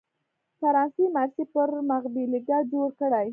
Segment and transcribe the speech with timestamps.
[0.59, 3.27] فرانسې مارسي پر مخبېلګه جوړ کړی.